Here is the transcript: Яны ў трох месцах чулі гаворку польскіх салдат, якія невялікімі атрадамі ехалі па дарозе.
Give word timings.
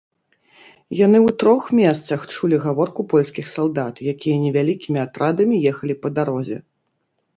Яны 0.99 1.17
ў 1.27 1.29
трох 1.43 1.63
месцах 1.79 2.19
чулі 2.35 2.57
гаворку 2.65 3.01
польскіх 3.11 3.45
салдат, 3.55 3.95
якія 4.15 4.35
невялікімі 4.47 4.99
атрадамі 5.07 5.63
ехалі 5.73 5.95
па 6.07 6.17
дарозе. 6.19 6.57